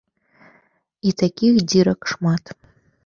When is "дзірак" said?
1.69-2.01